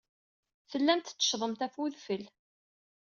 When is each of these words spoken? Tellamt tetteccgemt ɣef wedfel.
Tellamt 0.69 1.05
tetteccgemt 1.07 1.63
ɣef 1.65 1.75
wedfel. 1.79 2.23